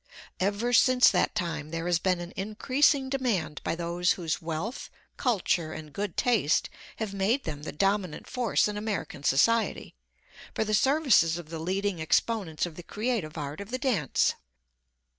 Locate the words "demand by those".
3.07-4.13